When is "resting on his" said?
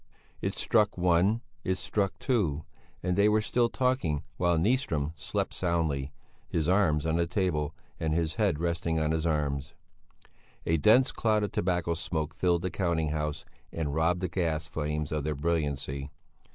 8.57-9.27